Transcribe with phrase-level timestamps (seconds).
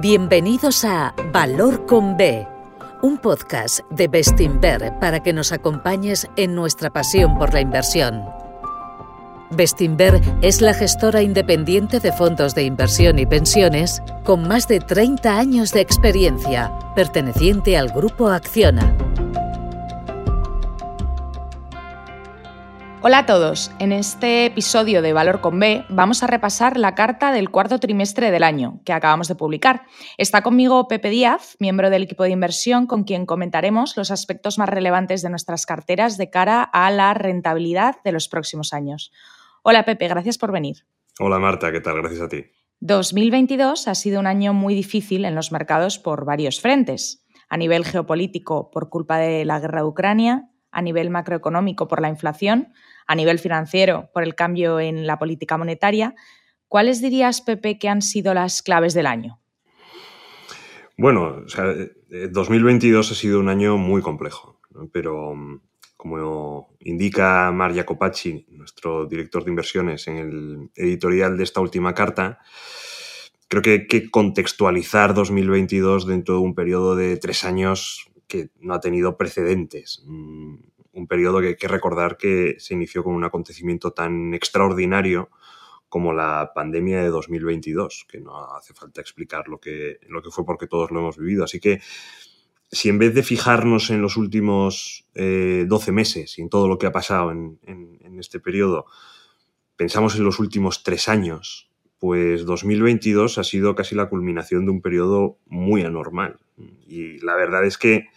[0.00, 2.48] Bienvenidos a Valor con B,
[3.02, 8.24] un podcast de Bestinver para que nos acompañes en nuestra pasión por la inversión.
[9.50, 15.38] Bestinver es la gestora independiente de fondos de inversión y pensiones con más de 30
[15.38, 18.96] años de experiencia, perteneciente al grupo Acciona.
[23.02, 27.32] Hola a todos, en este episodio de Valor con B vamos a repasar la carta
[27.32, 29.86] del cuarto trimestre del año que acabamos de publicar.
[30.18, 34.68] Está conmigo Pepe Díaz, miembro del equipo de inversión, con quien comentaremos los aspectos más
[34.68, 39.12] relevantes de nuestras carteras de cara a la rentabilidad de los próximos años.
[39.62, 40.84] Hola Pepe, gracias por venir.
[41.18, 42.02] Hola Marta, ¿qué tal?
[42.02, 42.44] Gracias a ti.
[42.80, 47.24] 2022 ha sido un año muy difícil en los mercados por varios frentes.
[47.48, 52.08] A nivel geopolítico por culpa de la guerra de Ucrania, a nivel macroeconómico por la
[52.08, 52.72] inflación,
[53.10, 56.14] a nivel financiero por el cambio en la política monetaria.
[56.68, 59.40] ¿Cuáles dirías, Pepe, que han sido las claves del año?
[60.96, 61.44] Bueno,
[62.30, 64.60] 2022 eh, ha sido un año muy complejo,
[64.92, 65.60] pero mm,
[65.96, 72.38] como indica Mar Jacopacci, nuestro director de inversiones, en el editorial de esta última carta,
[73.48, 78.74] creo que hay que contextualizar 2022 dentro de un periodo de tres años que no
[78.74, 80.04] ha tenido precedentes.
[80.92, 85.30] Un periodo que hay que recordar que se inició con un acontecimiento tan extraordinario
[85.88, 90.44] como la pandemia de 2022, que no hace falta explicar lo que, lo que fue
[90.44, 91.44] porque todos lo hemos vivido.
[91.44, 91.80] Así que
[92.70, 96.78] si en vez de fijarnos en los últimos 12 eh, meses y en todo lo
[96.78, 98.86] que ha pasado en, en este periodo,
[99.76, 104.80] pensamos en los últimos tres años, pues 2022 ha sido casi la culminación de un
[104.82, 106.38] periodo muy anormal.
[106.86, 108.08] Y la verdad es que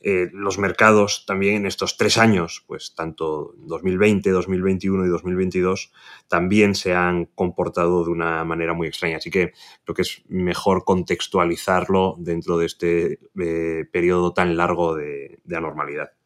[0.00, 5.92] eh, los mercados también en estos tres años, pues tanto 2020, 2021 y 2022,
[6.28, 9.16] también se han comportado de una manera muy extraña.
[9.16, 9.52] Así que
[9.84, 16.17] creo que es mejor contextualizarlo dentro de este eh, periodo tan largo de anormalidad.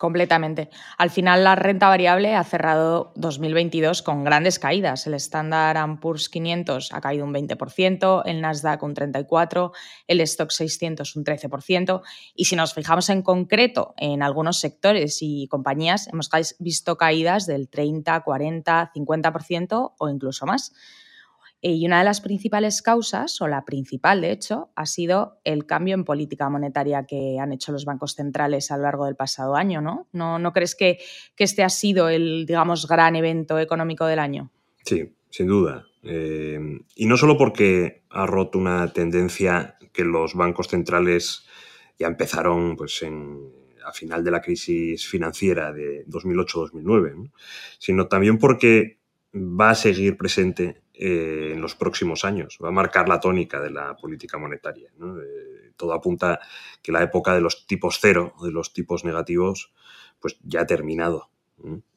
[0.00, 0.70] Completamente.
[0.96, 5.06] Al final, la renta variable ha cerrado 2022 con grandes caídas.
[5.06, 9.72] El Standard Poor's 500 ha caído un 20%, el Nasdaq un 34%,
[10.06, 12.00] el Stock 600 un 13%.
[12.34, 17.68] Y si nos fijamos en concreto en algunos sectores y compañías, hemos visto caídas del
[17.68, 20.72] 30, 40, 50% o incluso más.
[21.62, 25.66] Eh, y una de las principales causas, o la principal de hecho, ha sido el
[25.66, 29.56] cambio en política monetaria que han hecho los bancos centrales a lo largo del pasado
[29.56, 30.08] año, ¿no?
[30.12, 30.98] ¿No, crees que,
[31.36, 34.50] este ha sido el, digamos, gran evento económico del año?
[34.84, 35.84] Sí, sin duda.
[36.02, 36.58] Eh,
[36.94, 41.44] y no solo porque ha roto una tendencia que los bancos centrales
[41.98, 43.04] ya empezaron pues,
[43.84, 47.30] a final de la crisis financiera de 2008-2009,
[47.78, 48.98] sino también porque
[49.34, 52.58] va a seguir presente eh, en los próximos años.
[52.62, 54.90] Va a marcar la tónica de la política monetaria.
[54.90, 56.40] Eh, todo apunta
[56.82, 59.72] que la época de los tipos cero, de los tipos negativos,
[60.20, 61.30] pues ya ha terminado.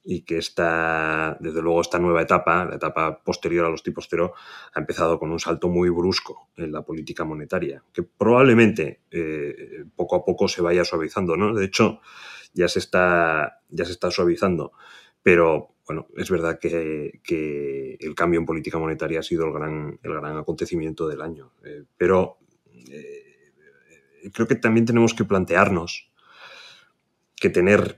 [0.05, 4.35] Y que esta, desde luego, esta nueva etapa, la etapa posterior a los tipos cero,
[4.73, 10.15] ha empezado con un salto muy brusco en la política monetaria, que probablemente eh, poco
[10.15, 11.35] a poco se vaya suavizando.
[11.35, 11.53] ¿no?
[11.53, 11.99] De hecho,
[12.53, 14.71] ya se está, ya se está suavizando.
[15.21, 21.07] Pero bueno, es verdad que, el cambio en política monetaria ha sido el gran, acontecimiento
[21.07, 21.51] del año.
[21.63, 22.37] Eh, pero
[22.89, 23.51] eh,
[24.33, 26.11] creo que también tenemos que plantearnos
[27.35, 27.97] que tener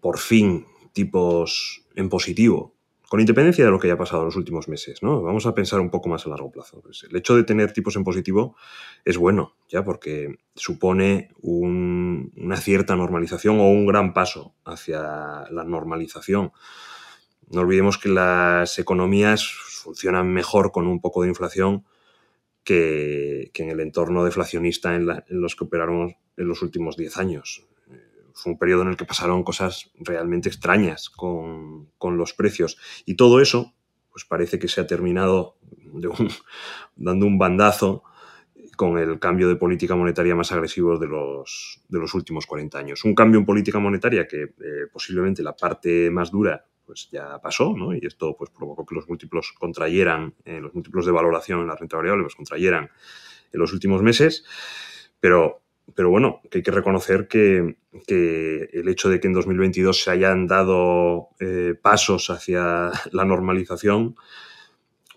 [0.00, 4.68] por fin tipos en positivo con independencia de lo que haya pasado en los últimos
[4.68, 5.22] meses, ¿no?
[5.22, 6.82] Vamos a pensar un poco más a largo plazo.
[6.82, 8.54] Pues el hecho de tener tipos en positivo
[9.02, 15.00] es bueno, ya porque supone una cierta normalización o un gran paso hacia
[15.50, 16.52] la normalización.
[17.50, 19.48] No olvidemos que las economías
[19.82, 21.84] funcionan mejor con un poco de inflación
[22.64, 27.68] que, en el entorno deflacionista en, en los que operaron en los últimos 10 años
[28.38, 32.78] fue un periodo en el que pasaron cosas realmente extrañas con, los precios.
[33.04, 33.74] Y todo eso,
[34.10, 35.56] pues parece que se ha terminado
[36.96, 38.04] dando un bandazo
[38.76, 43.04] con el cambio de política monetaria más agresivo de los, de los últimos 40 años.
[43.04, 47.74] Un cambio en política monetaria que eh, posiblemente la parte más dura pues ya pasó,
[47.76, 47.94] ¿no?
[47.94, 51.76] Y esto pues provocó que los múltiplos contrayeran, eh, los múltiplos de valoración en la
[51.76, 52.90] renta variable pues contrayeran
[53.52, 54.46] en los últimos meses,
[55.20, 55.60] pero
[55.94, 57.76] pero bueno, que hay que reconocer que,
[58.08, 64.16] el hecho de que en 2022 se hayan dado eh, pasos hacia la normalización,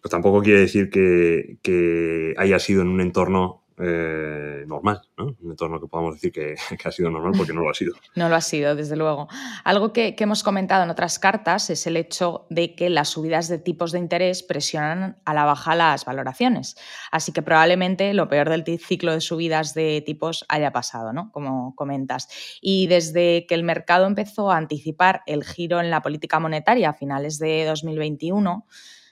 [0.01, 5.35] pues tampoco quiere decir que, haya sido en un entorno eh, normal, ¿no?
[5.41, 6.55] Un entorno que podamos decir que,
[6.87, 7.95] ha sido normal porque no lo ha sido.
[8.15, 9.27] No lo ha sido, desde luego.
[9.63, 13.57] Algo que, hemos comentado en otras cartas es el hecho de que las subidas de
[13.57, 16.75] tipos de interés presionan a la baja las valoraciones.
[17.11, 21.31] Así que probablemente lo peor del ciclo de subidas de tipos haya pasado, ¿no?
[21.31, 22.27] Como comentas.
[22.61, 26.93] Y desde que el mercado empezó a anticipar el giro en la política monetaria a
[26.93, 28.67] finales de 2021,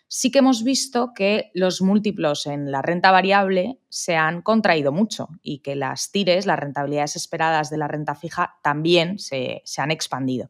[0.09, 5.29] sí que hemos visto que los múltiplos en la renta variable se han contraído mucho
[5.43, 10.49] y que las tires, las rentabilidades esperadas de la renta fija, también se, han expandido.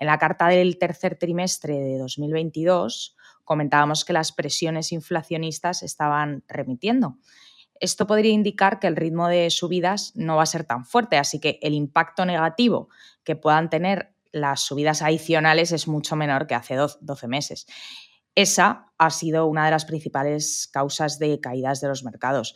[0.00, 7.18] En la carta del tercer trimestre de 2022 comentábamos que las presiones inflacionistas estaban remitiendo.
[7.80, 11.38] Esto podría indicar que el ritmo de subidas no va a ser tan fuerte, así
[11.38, 12.88] que el impacto negativo
[13.22, 17.66] que puedan tener las subidas adicionales es mucho menor que hace 12 meses.
[18.38, 22.54] Esa ha sido una de las principales causas de caídas de los mercados.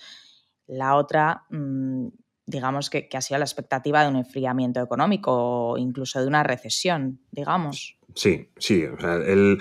[0.69, 2.07] La otra, mm,
[2.47, 7.19] digamos que, ha sido la expectativa de un enfriamiento económico o incluso de una recesión,
[7.33, 7.99] digamos.
[8.15, 8.85] Sí, sí.
[9.27, 9.59] el,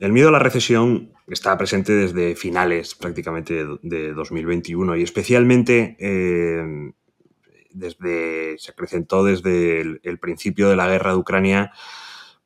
[0.00, 6.92] miedo a la recesión está presente desde finales prácticamente de, 2021 y especialmente eh,
[7.70, 11.70] desde, se acrecentó desde el, principio de la guerra de Ucrania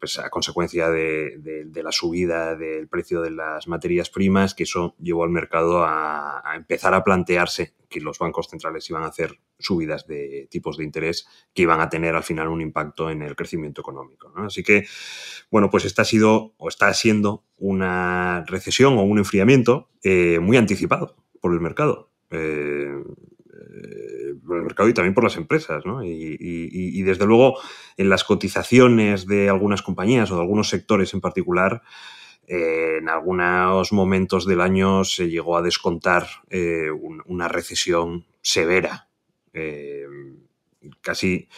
[0.05, 5.25] pues, a consecuencia de, la subida del precio de las materias primas, que eso llevó
[5.25, 10.47] al mercado a, empezar a plantearse que los bancos centrales iban a hacer subidas de
[10.51, 14.31] tipos de interés que iban a tener al final un impacto en el crecimiento económico.
[14.37, 14.85] Así que,
[15.51, 20.59] bueno, pues esta ha sido o está siendo una recesión o un enfriamiento eh, muy
[20.59, 22.11] anticipado por el mercado.
[22.31, 22.93] Eh,
[24.47, 25.85] por el mercado y también por las empresas.
[25.85, 26.05] ¿no?
[26.05, 27.59] Y, desde luego
[27.97, 31.83] en las cotizaciones de algunas compañías o de algunos sectores en particular,
[32.47, 39.09] eh, en algunos momentos del año se llegó a descontar eh, una recesión severa.
[41.01, 41.49] casi,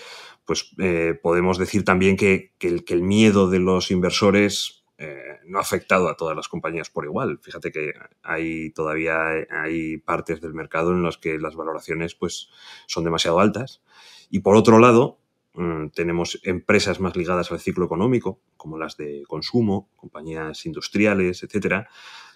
[0.44, 0.74] pues
[1.22, 6.34] podemos decir también que el miedo de los inversores eh, no ha afectado a todas
[6.34, 7.38] las compañías por igual.
[7.42, 9.16] Fíjate que hay todavía
[9.50, 12.48] hay partes del mercado en las que las valoraciones pues,
[12.86, 13.82] son demasiado altas.
[14.30, 15.18] Y por otro lado,
[15.54, 21.88] mm, tenemos empresas más ligadas al ciclo económico, como las de consumo, compañías industriales, etcétera,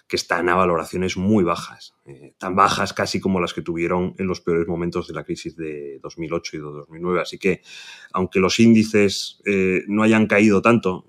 [0.07, 4.27] que están a valoraciones muy bajas, eh, tan bajas casi como las que tuvieron en
[4.27, 7.21] los peores momentos de la crisis de 2008 y de 2009.
[7.21, 7.61] Así que,
[8.11, 11.05] aunque los índices eh, no hayan caído tanto,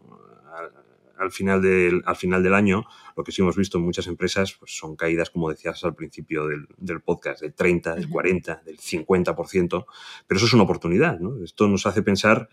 [1.23, 2.85] al final, del, al final del año,
[3.17, 6.47] lo que sí hemos visto en muchas empresas pues son caídas, como decías al principio
[6.47, 9.87] del, podcast, del 30, del 40, del 50%,
[10.27, 11.19] pero eso es una oportunidad.
[11.43, 12.49] Esto nos hace pensar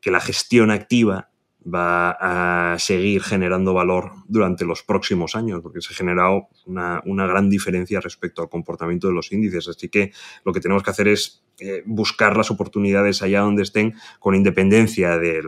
[0.00, 1.30] que la gestión activa
[1.66, 7.50] va a seguir generando valor durante los próximos años, porque se ha generado una, gran
[7.50, 9.68] diferencia respecto al comportamiento de los índices.
[9.68, 10.12] Así que
[10.44, 15.18] lo que tenemos que hacer es eh, buscar las oportunidades allá donde estén con independencia
[15.18, 15.42] de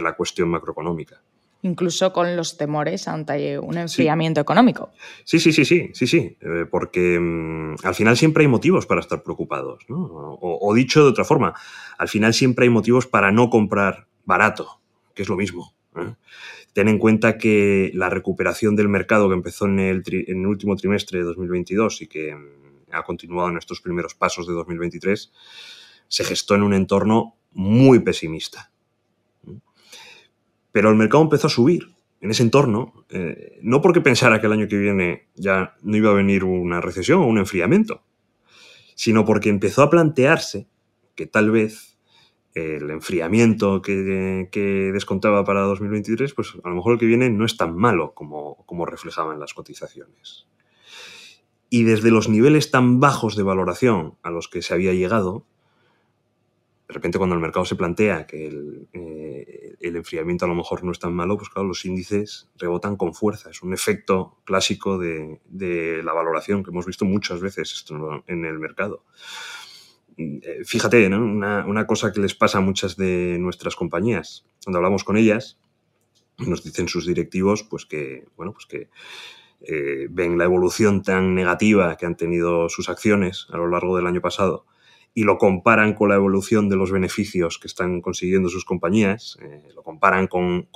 [0.00, 1.22] la cuestión macroeconómica
[1.64, 4.92] incluso con los temores ante un enfriamiento económico.
[5.24, 9.00] Sí, sí, sí, sí, sí, sí, eh, porque mm, al final siempre hay motivos para
[9.00, 9.96] estar preocupados, ¿no?
[10.40, 11.54] o, dicho de otra forma,
[11.96, 14.80] al final siempre hay motivos para no comprar barato,
[15.14, 15.74] que es lo mismo.
[15.96, 16.14] ¿eh?
[16.74, 20.76] Ten en cuenta que la recuperación del mercado que empezó en el, en el último
[20.76, 25.32] trimestre de 2022 y que mm, ha continuado en estos primeros pasos de 2023,
[26.08, 28.73] se gestó en un entorno muy pesimista
[30.74, 34.54] pero el mercado empezó a subir en ese entorno, eh, no porque pensara que el
[34.54, 38.02] año que viene ya no iba a venir una recesión o un enfriamiento,
[38.96, 40.66] sino porque empezó a plantearse
[41.14, 41.96] que tal vez
[42.54, 47.56] el enfriamiento que, descontaba para 2023, pues a lo mejor el que viene no es
[47.56, 50.48] tan malo como, reflejaban las cotizaciones.
[51.70, 55.46] Y desde los niveles tan bajos de valoración a los que se había llegado,
[56.88, 60.92] de repente cuando el mercado se plantea que eh, el, enfriamiento a lo mejor no
[60.92, 63.50] es tan malo, pues claro, los índices rebotan con fuerza.
[63.50, 65.40] Es un efecto clásico de,
[66.02, 67.84] la valoración que hemos visto muchas veces
[68.26, 69.04] en el mercado.
[70.16, 75.16] Eh, fíjate, una, cosa que les pasa a muchas de nuestras compañías, cuando hablamos con
[75.16, 75.58] ellas,
[76.38, 78.88] nos dicen sus directivos pues que, bueno, pues que
[79.60, 84.06] eh, ven la evolución tan negativa que han tenido sus acciones a lo largo del
[84.06, 84.66] año pasado
[85.16, 89.62] y lo comparan con la evolución de los beneficios que están consiguiendo sus compañías, eh,
[89.72, 90.66] lo comparan con,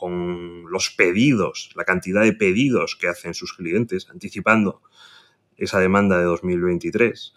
[0.71, 4.81] los pedidos, la cantidad de pedidos que hacen sus clientes, anticipando
[5.57, 7.35] esa demanda de 2023,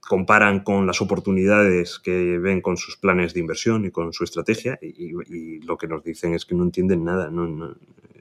[0.00, 4.78] comparan con las oportunidades que ven con sus planes de inversión y con su estrategia
[4.80, 7.72] y, lo que nos dicen es que no entienden nada, no, no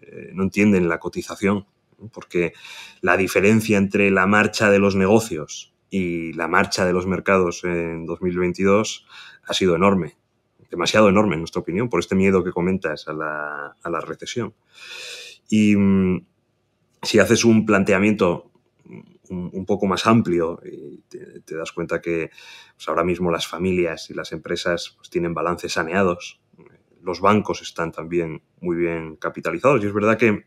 [0.01, 1.65] eh, entienden la cotización,
[2.11, 2.51] porque
[2.99, 8.06] la diferencia entre la marcha de los negocios y la marcha de los mercados en
[8.06, 9.06] 2022
[9.44, 10.18] ha sido enorme,
[10.70, 14.54] demasiado enorme en nuestra opinión, por este miedo que comentas a la, recesión.
[15.50, 16.25] Y mm,
[17.01, 18.51] si haces un planteamiento
[19.30, 22.30] un, poco más amplio y te, das cuenta que
[22.75, 26.39] pues, ahora mismo las familias y las empresas pues, tienen balances saneados,
[27.01, 30.46] los bancos están también muy bien capitalizados y es verdad que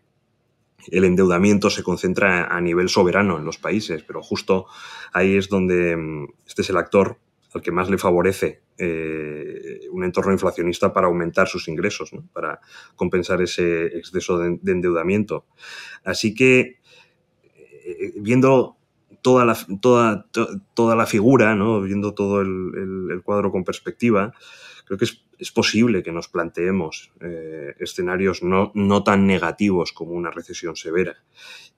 [0.86, 4.66] el endeudamiento se concentra a nivel soberano en los países, pero justo
[5.12, 7.18] ahí es donde mm, este es el actor
[7.54, 12.60] al que más le favorece eh, un entorno inflacionista para aumentar sus ingresos, para
[12.94, 15.46] compensar ese exceso de, endeudamiento.
[16.04, 16.78] Así que,
[17.84, 18.76] eh, viendo
[19.22, 20.26] toda la, toda,
[20.74, 21.80] toda la figura, ¿no?
[21.80, 24.32] viendo todo el, cuadro con perspectiva,
[24.88, 25.04] creo que
[25.38, 31.16] es, posible que nos planteemos eh, escenarios no, no tan negativos como una recesión severa.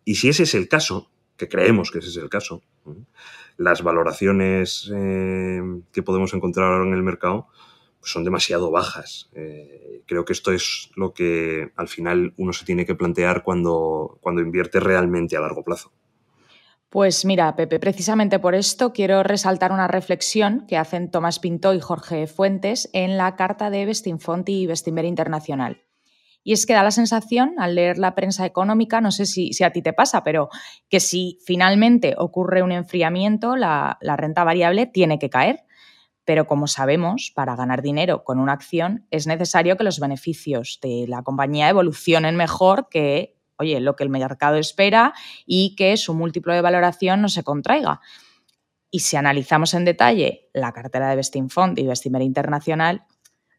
[0.04, 2.62] Y si ese es el caso, que creemos que ese es el caso,
[3.56, 5.60] las valoraciones eh,
[5.92, 7.48] que podemos encontrar ahora en el mercado
[7.98, 9.28] pues son demasiado bajas.
[9.34, 14.18] Eh, creo que esto es lo que al final uno se tiene que plantear cuando,
[14.22, 15.92] cuando invierte realmente a largo plazo.
[16.90, 21.78] Pues mira, Pepe, precisamente por esto quiero resaltar una reflexión que hacen Tomás Pinto y
[21.78, 25.84] Jorge Fuentes en la carta de Bestinfont y Bestinver Internacional.
[26.42, 29.70] Y es que da la sensación, al leer la prensa económica, no sé si, a
[29.70, 30.48] ti te pasa, pero
[30.88, 35.60] que si finalmente ocurre un enfriamiento, la, la renta variable tiene que caer.
[36.24, 41.04] Pero como sabemos, para ganar dinero con una acción es necesario que los beneficios de
[41.06, 45.14] la compañía evolucionen mejor que oye, lo que el mercado espera
[45.46, 48.00] y que su múltiplo de valoración no se contraiga.
[48.90, 53.04] Y si analizamos en detalle la cartera de Bestinfond y Bestinver Internacional,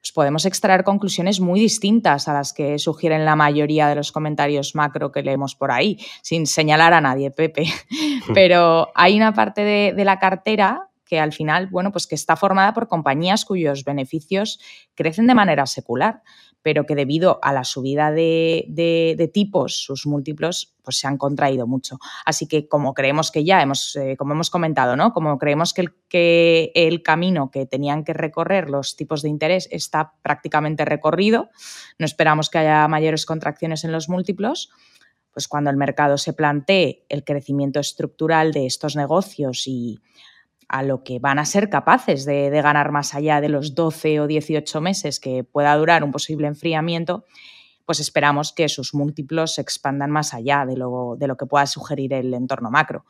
[0.02, 4.74] pues podemos extraer conclusiones muy distintas a las que sugieren la mayoría de los comentarios
[4.74, 7.66] macro que leemos por ahí, sin señalar a nadie, Pepe.
[8.34, 12.74] Pero hay una parte de, la cartera que al final, bueno, pues que está formada
[12.74, 14.62] por compañías cuyos beneficios
[14.96, 16.24] crecen de manera secular
[16.64, 21.98] pero que debido a la subida de, tipos, sus múltiplos pues se han contraído mucho.
[22.24, 25.12] Así que como creemos que ya hemos, eh, como hemos comentado, ¿no?
[25.12, 29.68] Como creemos que el, que el camino que tenían que recorrer los tipos de interés
[29.72, 31.50] está prácticamente recorrido,
[31.98, 34.70] no esperamos que haya mayores contracciones en los múltiplos,
[35.34, 40.00] pues cuando el mercado se plantee el crecimiento estructural de estos negocios y
[40.72, 44.28] a lo que van a ser capaces de, ganar más allá de los 12 o
[44.28, 47.26] 18 meses que pueda durar un posible enfriamiento,
[47.86, 51.66] pues esperamos que sus múltiplos se expandan más allá de lo, de lo que pueda
[51.66, 53.06] sugerir el entorno macro.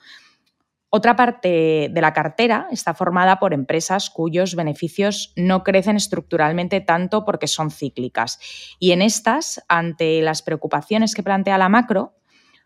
[0.90, 7.24] Otra parte de la cartera está formada por empresas cuyos beneficios no crecen estructuralmente tanto
[7.24, 8.40] porque son cíclicas.
[8.80, 12.16] Y en estas, ante las preocupaciones que plantea la macro,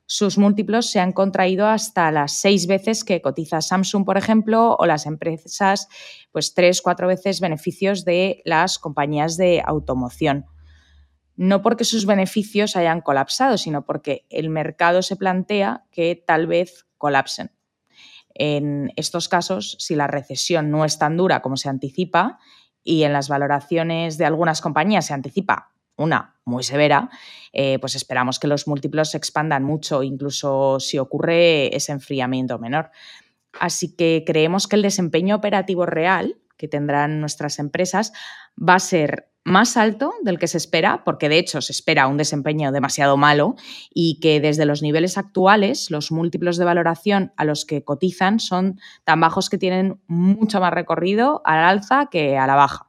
[0.08, 4.86] sus múltiplos se han contraído hasta las seis veces que cotiza Samsung, por ejemplo, o
[4.86, 5.88] las empresas,
[6.32, 10.46] pues tres, cuatro veces beneficios de las compañías de automoción.
[11.36, 16.86] No porque sus beneficios hayan colapsado, sino porque el mercado se plantea que tal vez
[16.98, 17.52] colapsen.
[18.36, 22.38] En estos casos, si la recesión no es tan dura como se anticipa
[22.84, 27.10] y en las valoraciones de algunas compañías se anticipa una muy severa,
[27.54, 32.92] eh, pues esperamos que los múltiplos se expandan mucho, incluso si ocurre ese enfriamiento menor.
[33.60, 38.14] Así que creemos que el desempeño operativo real que tendrán nuestras empresas
[38.58, 42.18] va a ser más alto del que se espera, porque de hecho se espera un
[42.18, 43.56] desempeño demasiado malo
[43.94, 48.80] y que desde los niveles actuales los múltiplos de valoración a los que cotizan son
[49.04, 52.85] tan bajos que tienen mucho más recorrido al alza que a la baja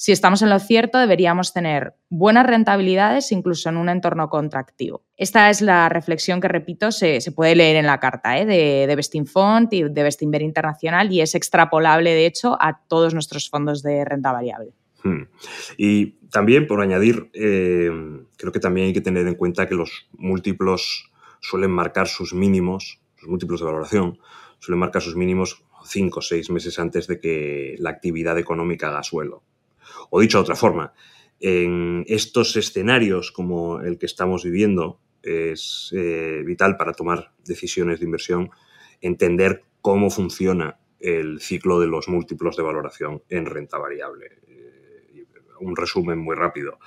[0.00, 5.04] si estamos en lo cierto, deberíamos tener buenas rentabilidades incluso en un entorno contractivo.
[5.18, 8.46] Esta es la reflexión que, repito, se, puede leer en la carta ¿eh?
[8.46, 13.50] de, de Bestinfont y de Bestinver Internacional y es extrapolable, de hecho, a todos nuestros
[13.50, 14.72] fondos de renta variable.
[15.02, 15.24] Hmm.
[15.76, 17.90] Y también, por añadir, eh,
[18.38, 23.02] creo que también hay que tener en cuenta que los múltiplos suelen marcar sus mínimos,
[23.16, 24.18] sus múltiplos de valoración,
[24.60, 29.02] suelen marcar sus mínimos cinco o seis meses antes de que la actividad económica haga
[29.02, 29.42] suelo.
[30.10, 30.92] O dicho de otra forma,
[31.40, 38.06] en estos escenarios como el que estamos viviendo, es eh, vital para tomar decisiones de
[38.06, 38.50] inversión
[39.00, 44.40] entender cómo funciona el ciclo de los múltiplos de valoración en renta variable.
[44.48, 45.24] Eh,
[45.60, 46.78] un resumen muy rápido.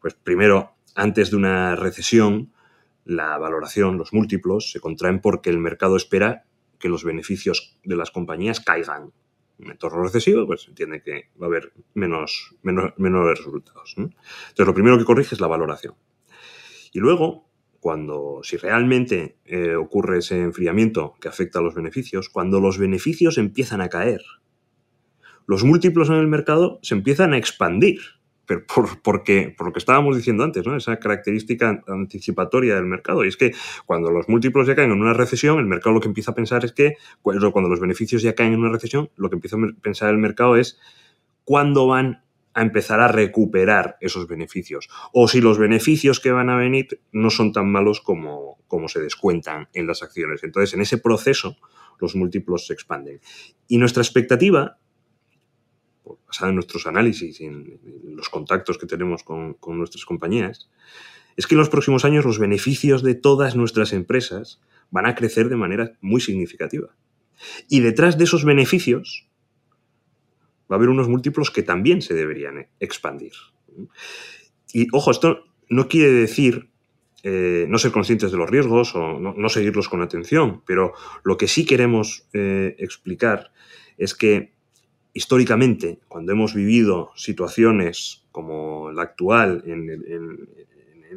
[0.00, 2.52] Pues primero, antes de una recesión,
[3.04, 6.44] la valoración, los múltiplos, se contraen porque el mercado espera
[6.78, 9.12] que los beneficios de las compañías caigan
[9.70, 13.94] entorno recesivo, pues entiende que va a haber menos, menos, resultados.
[13.96, 15.94] Entonces, lo primero que corrige es la valoración.
[16.92, 17.48] Y luego,
[17.80, 23.38] cuando, si realmente eh, ocurre ese enfriamiento que afecta a los beneficios, cuando los beneficios
[23.38, 24.22] empiezan a caer,
[25.46, 28.00] los múltiplos en el mercado se empiezan a expandir.
[28.46, 30.76] Pero por, porque, por lo que estábamos diciendo antes, ¿no?
[30.76, 33.24] esa característica anticipatoria del mercado.
[33.24, 33.52] Y es que
[33.86, 36.64] cuando los múltiplos ya caen en una recesión, el mercado lo que empieza a pensar
[36.64, 40.10] es que, cuando los beneficios ya caen en una recesión, lo que empieza a pensar
[40.10, 40.78] el mercado es
[41.44, 42.22] cuándo van
[42.54, 44.88] a empezar a recuperar esos beneficios.
[45.12, 49.00] O si los beneficios que van a venir no son tan malos como, como se
[49.00, 50.44] descuentan en las acciones.
[50.44, 51.56] Entonces, en ese proceso,
[51.98, 53.20] los múltiplos se expanden.
[53.68, 54.78] Y nuestra expectativa,
[56.26, 57.80] basada en nuestros análisis y en,
[58.16, 60.70] los contactos que tenemos con, nuestras compañías,
[61.36, 65.48] es que en los próximos años los beneficios de todas nuestras empresas van a crecer
[65.48, 66.94] de manera muy significativa.
[67.68, 69.28] Y detrás de esos beneficios
[70.70, 73.32] va a haber unos múltiplos que también se deberían expandir.
[74.72, 76.70] Y ojo, esto no quiere decir
[77.24, 80.92] eh, no ser conscientes de los riesgos o no, seguirlos con atención, pero
[81.22, 83.52] lo que sí queremos eh, explicar
[83.96, 84.52] es que
[85.12, 90.48] históricamente, cuando hemos vivido situaciones como la actual en,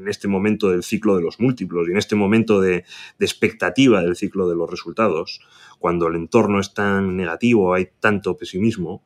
[0.08, 2.84] este momento del ciclo de los múltiplos y en este momento de,
[3.18, 5.40] de, expectativa del ciclo de los resultados,
[5.80, 9.04] cuando el entorno es tan negativo, hay tanto pesimismo,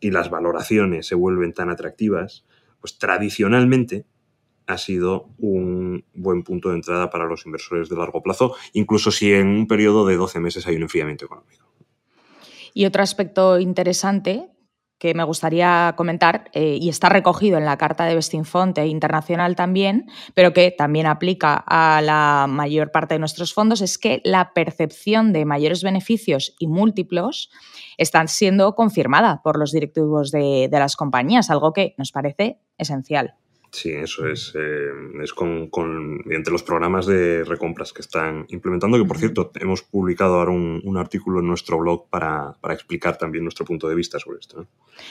[0.00, 2.44] y las valoraciones se vuelven tan atractivas,
[2.80, 4.04] pues tradicionalmente
[4.66, 9.32] ha sido un buen punto de entrada para los inversores de largo plazo, incluso si
[9.32, 11.64] en un periodo de 12 meses hay un enfriamiento económico.
[12.74, 14.50] Y otro aspecto interesante
[14.98, 20.06] que me gustaría comentar eh, y está recogido en la carta de Bestinfonte Internacional también,
[20.34, 25.32] pero que también aplica a la mayor parte de nuestros fondos, es que la percepción
[25.32, 27.50] de mayores beneficios y múltiplos
[27.98, 33.34] están siendo confirmada por los directivos de las compañías, algo que nos parece esencial.
[33.74, 34.52] Sí, eso es.
[34.54, 39.50] Eh, es con, con, mediante los programas de recompras que están implementando, que por cierto,
[39.56, 44.20] hemos publicado ahora un, artículo en nuestro blog para, explicar también nuestro punto de vista
[44.20, 44.64] sobre esto.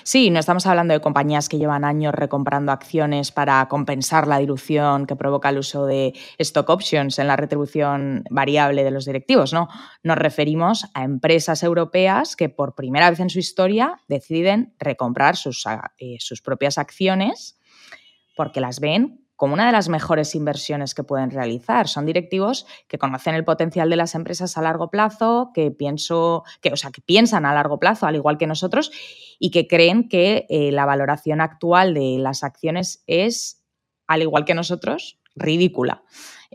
[0.03, 5.07] Sí, no estamos hablando de compañías que llevan años recomprando acciones para compensar la dilución
[5.07, 9.67] que provoca el uso de stock options en la retribución variable de los directivos, ¿no?
[10.03, 15.65] Nos referimos a empresas europeas que por primera vez en su historia deciden recomprar sus,
[15.97, 17.57] eh, sus propias acciones
[18.35, 21.87] porque las ven como una de las mejores inversiones que pueden realizar.
[21.87, 26.71] Son directivos que conocen el potencial de las empresas a largo plazo, que, pienso, que,
[26.71, 28.91] o sea, que piensan a largo plazo, al igual que nosotros,
[29.39, 33.63] y que creen que eh, la valoración actual de las acciones es,
[34.07, 36.03] al igual que nosotros, ridícula.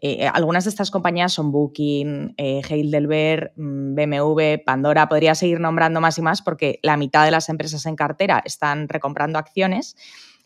[0.01, 6.01] Eh, algunas de estas compañías son Booking, eh, Heidelberg, mm, BMW, Pandora, podría seguir nombrando
[6.01, 9.97] más y más porque la mitad de las empresas en cartera están recomprando acciones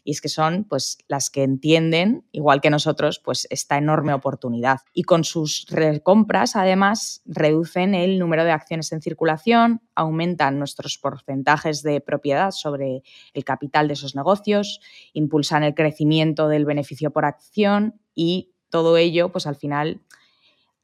[0.05, 4.81] y es que son pues las que entienden, igual que nosotros, pues esta enorme oportunidad.
[4.93, 11.83] Y con sus recompras, además, reducen el número de acciones en circulación, aumentan nuestros porcentajes
[11.83, 13.03] de propiedad sobre
[13.35, 14.81] el capital de esos negocios,
[15.13, 20.01] impulsan el crecimiento del beneficio por acción y todo ello, pues al final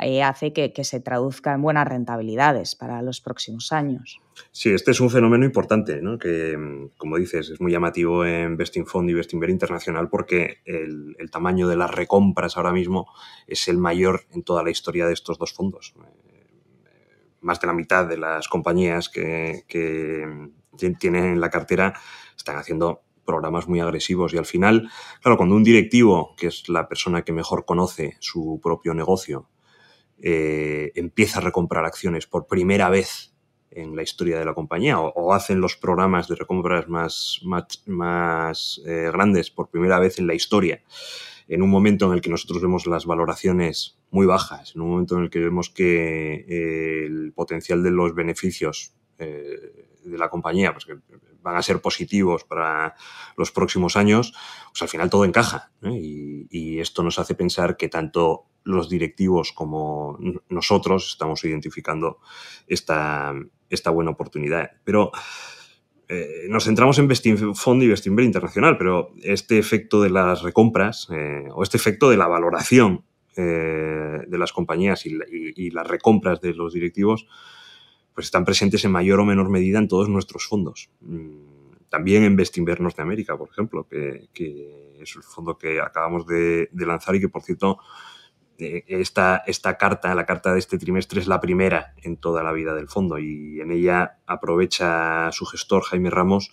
[0.01, 4.21] eh, hace que, se traduzca en buenas rentabilidades para los próximos años.
[4.53, 6.19] Sí, este es un fenómeno importante, ¿no?
[6.19, 11.17] que, mm, como dices, es muy llamativo en Vesting Fund y Bestinver Internacional porque el,
[11.33, 13.09] tamaño de las recompras ahora mismo
[13.47, 15.95] es el mayor en toda la historia de estos dos fondos.
[15.99, 21.95] Eh, más de la mitad de las compañías que, que mm, tienen en la cartera
[22.37, 26.89] están haciendo programas muy agresivos y al final, claro, cuando un directivo, que es la
[26.89, 29.49] persona que mejor conoce su propio negocio,
[30.21, 33.33] eh, empieza a recomprar acciones por primera vez
[33.71, 39.51] en la historia de la compañía o, hacen los programas de recompras más, eh, grandes
[39.51, 40.83] por primera vez en la historia,
[41.47, 45.17] en un momento en el que nosotros vemos las valoraciones muy bajas, en un momento
[45.17, 48.95] en el que vemos que eh, el potencial de los beneficios
[50.09, 50.97] de la compañía pues que
[51.43, 52.95] van a ser positivos para
[53.37, 54.35] los próximos años,
[54.71, 55.71] pues al final todo encaja.
[55.83, 60.19] Y, y esto nos hace pensar que tanto los directivos como
[60.49, 62.19] nosotros estamos identificando
[62.67, 63.35] esta,
[63.71, 64.71] esta buena oportunidad.
[64.85, 65.13] Pero
[66.09, 71.49] eh, nos centramos en Fund y Bestinver Internacional, pero este efecto de las recompras eh,
[71.53, 73.05] o este efecto de la valoración
[73.37, 77.27] eh, de las compañías y, las recompras de los directivos,
[78.19, 80.91] pues están presentes en mayor o menor medida en todos nuestros fondos.
[81.03, 84.29] Mm, también en Bestinver Norteamérica, por ejemplo, que,
[85.01, 87.79] es el fondo que acabamos de, de lanzar y que, por cierto,
[88.59, 92.75] esta, esta carta, la carta de este trimestre, es la primera en toda la vida
[92.75, 96.53] del fondo y en ella aprovecha su gestor, Jaime Ramos,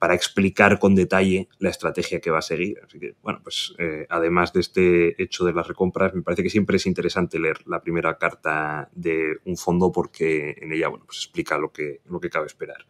[0.00, 2.80] para explicar con detalle la estrategia que va a seguir.
[2.82, 6.48] Así que, bueno, pues eh, además de este hecho de las recompras, me parece que
[6.48, 11.18] siempre es interesante leer la primera carta de un fondo porque en ella, bueno, pues
[11.18, 12.86] explica lo que, lo que cabe esperar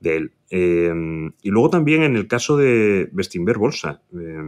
[0.00, 0.32] de él.
[0.50, 4.02] Em, y luego también en el caso de Bestinver Bolsa.
[4.12, 4.42] Eh,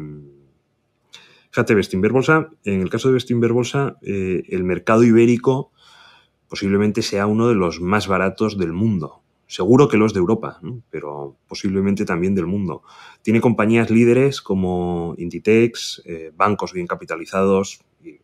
[1.53, 5.71] fíjate, Bestinver Bolsa, en el caso de Bestinver Bolsa, eh, el mercado ibérico
[6.49, 9.23] posiblemente sea uno de los más baratos del mundo.
[9.49, 12.83] Seguro que los de Europa, pero posiblemente también del mundo.
[13.23, 17.81] Tiene compañías líderes como Inditex, eh, bancos bien capitalizados,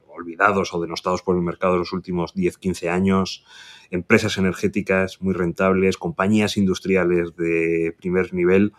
[0.08, 3.44] olvidados o denostados por el mercado en los últimos 10-15 años,
[3.90, 8.72] empresas energéticas muy rentables, compañías industriales de primer nivel.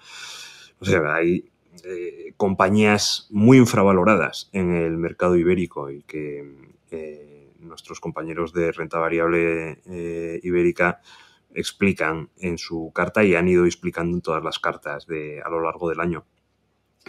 [0.79, 1.49] O sea, hay
[1.85, 6.45] eh, compañías muy infravaloradas en el mercado ibérico y que
[6.91, 9.79] eh, nuestros compañeros de renta variable
[10.43, 10.99] ibérica
[11.55, 15.61] explican en su carta y han ido explicando en todas las cartas de, a lo
[15.61, 16.25] largo del año.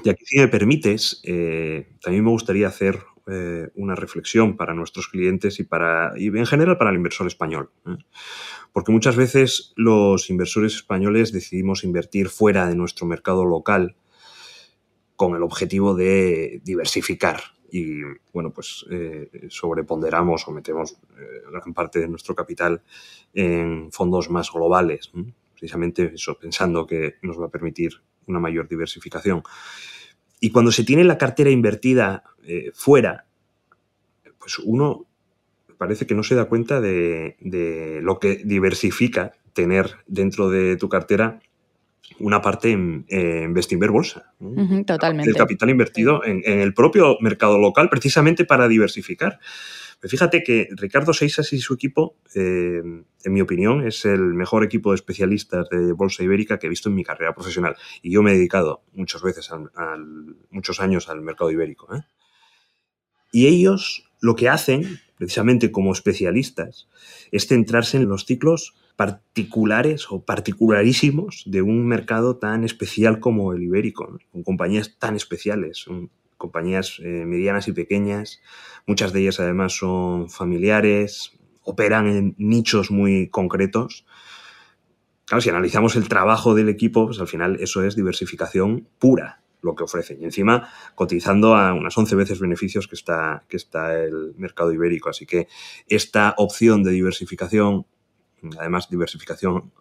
[0.03, 5.09] Y aquí, si me permites, eh, también me gustaría hacer eh, una reflexión para nuestros
[5.09, 7.71] clientes y, para, y en general para el inversor español.
[7.87, 7.97] ¿eh?
[8.73, 13.97] Porque muchas veces los inversores españoles decidimos invertir fuera de nuestro mercado local
[15.17, 21.99] con el objetivo de diversificar y bueno, pues eh, sobreponderamos o metemos eh, gran parte
[21.99, 22.81] de nuestro capital
[23.35, 25.11] en fondos más globales,
[25.55, 27.95] precisamente eso, pensando que nos va a permitir
[28.29, 29.43] una mayor diversificación.
[30.39, 33.27] Y cuando se tiene la cartera invertida eh, fuera,
[34.39, 35.07] pues uno
[35.77, 40.89] parece que no se da cuenta de, de lo que diversifica tener dentro de tu
[40.89, 41.41] cartera
[42.19, 43.55] una parte en, en
[43.91, 44.33] Bolsa.
[44.87, 45.31] totalmente.
[45.31, 49.41] El capital invertido en, el propio mercado local, precisamente para diversificar.
[50.01, 52.83] fíjate que Ricardo Seisas y su equipo, eh,
[53.25, 56.89] en mi opinión, es el mejor equipo de especialistas de Bolsa Ibérica que he visto
[56.89, 57.77] en mi carrera profesional.
[58.03, 61.95] Y yo me he dedicado muchas veces, al, muchos años al mercado ibérico.
[61.95, 62.03] ¿eh?
[63.33, 66.89] Y ellos lo que hacen, precisamente como especialistas,
[67.33, 73.63] es centrarse en los ciclos particulares o particularísimos de un mercado tan especial como el
[73.63, 75.87] ibérico, con compañías tan especiales,
[76.37, 78.41] compañías eh, medianas y pequeñas,
[78.87, 84.07] muchas de ellas además son familiares, operan en nichos muy concretos.
[85.25, 89.75] Claro, si analizamos el trabajo del equipo, pues al final eso es diversificación pura lo
[89.75, 90.21] que ofrecen.
[90.21, 95.09] Y encima cotizando a unas 11 veces beneficios que está, que está el mercado ibérico.
[95.09, 95.49] Así que
[95.89, 97.87] esta opción de diversificación
[98.59, 99.73] además diversificación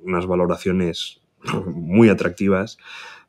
[0.00, 1.20] unas valoraciones
[1.66, 2.78] muy atractivas,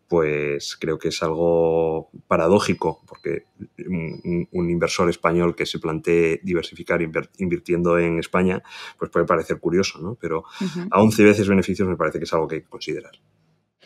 [0.07, 3.45] pues creo que es algo paradójico, porque
[3.87, 7.01] un, inversor español que se plantee diversificar
[7.37, 8.61] invirtiendo en España,
[8.99, 10.15] pues puede parecer curioso, ¿no?
[10.21, 10.43] Pero
[10.91, 13.13] a 11 veces beneficios me parece que es algo que hay que considerar.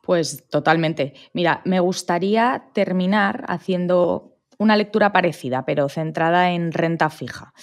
[0.04, 1.14] Pues totalmente.
[1.34, 7.54] Mira, me gustaría terminar haciendo una lectura parecida, pero centrada en renta fija.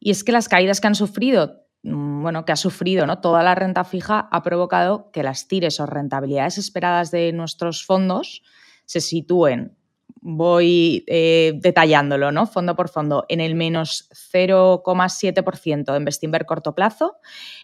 [0.00, 3.20] Y es que las caídas que han sufrido bueno, que ha sufrido ¿no?
[3.20, 8.42] toda la renta fija ha provocado que las tires o rentabilidades esperadas de nuestros fondos
[8.84, 9.76] se sitúen,
[10.20, 12.46] voy eh, detallándolo, ¿no?
[12.46, 17.16] fondo por fondo, en el menos 0,7% en Bestinver corto plazo,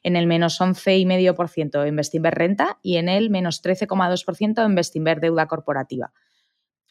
[0.03, 5.47] en el menos 11,5% en Bestinver renta y en el menos 13,2% en Bestinver deuda
[5.47, 6.13] corporativa.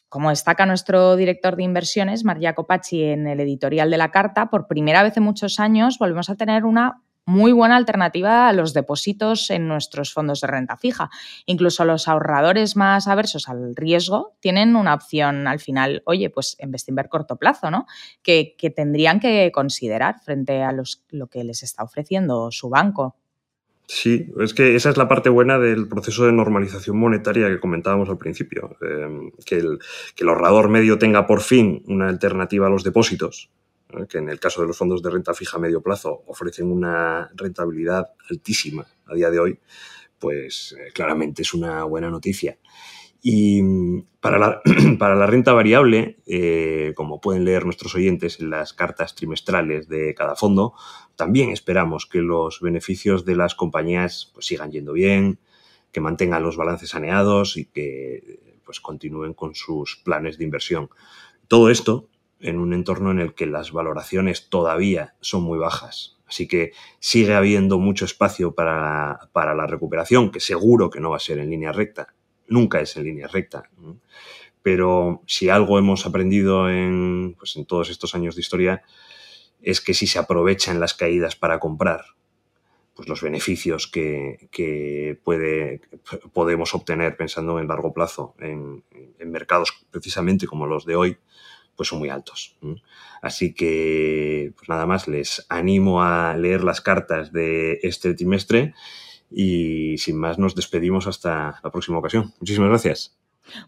[0.08, 4.68] Como destaca nuestro director de inversiones, María Copacci, en el editorial de la carta, por
[4.68, 9.50] primera vez en muchos años volvemos a tener una muy buena alternativa a los depósitos
[9.50, 11.10] en nuestros fondos de renta fija.
[11.46, 16.70] Incluso los ahorradores más aversos al riesgo tienen una opción al final, oye, pues en
[16.70, 17.86] Bestinver corto plazo, ¿no?
[18.22, 23.16] Que, tendrían que considerar frente a los, lo que les está ofreciendo su banco.
[23.86, 28.08] Sí, es que esa es la parte buena del proceso de normalización monetaria que comentábamos
[28.08, 29.78] al principio, eh, que, el,
[30.16, 33.50] que el ahorrador medio tenga por fin una alternativa a los depósitos
[34.08, 37.30] que en el caso de los fondos de renta fija a medio plazo ofrecen una
[37.34, 39.58] rentabilidad altísima a día de hoy,
[40.18, 42.58] pues eh, claramente es una buena noticia.
[43.22, 44.60] Y mm, para la,
[44.98, 50.14] para la renta variable, eh, como pueden leer nuestros oyentes en las cartas trimestrales de
[50.14, 50.74] cada fondo,
[51.16, 55.38] también esperamos que los beneficios de las compañías pues, sigan yendo bien,
[55.90, 60.90] que mantengan los balances saneados y que pues, continúen con sus planes de inversión.
[61.48, 62.08] Todo esto
[62.44, 66.18] en un entorno en el que las valoraciones todavía son muy bajas.
[66.26, 71.20] Así que sigue habiendo mucho espacio para, la recuperación, que seguro que no va a
[71.20, 72.14] ser en línea recta.
[72.46, 73.70] Nunca es en línea recta.
[74.62, 78.82] Pero si algo hemos aprendido en, pues en todos estos años de historia,
[79.62, 82.04] es que si se aprovechan las caídas para comprar,
[82.94, 85.80] pues los beneficios que, puede,
[86.32, 88.84] podemos obtener pensando en largo plazo en,
[89.24, 91.16] mercados precisamente como los de hoy,
[91.76, 92.56] pues son muy altos.
[93.22, 98.74] Así que, pues nada más, les animo a leer las cartas de este trimestre
[99.30, 102.32] y sin más nos despedimos hasta la próxima ocasión.
[102.40, 103.16] Muchísimas gracias.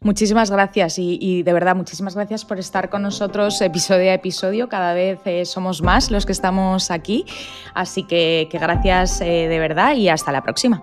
[0.01, 4.69] Muchísimas gracias y, de verdad muchísimas gracias por estar con nosotros episodio a episodio.
[4.69, 7.27] Cada vez eh, somos más los que estamos aquí,
[7.75, 10.83] así que, gracias eh, de verdad y hasta la próxima.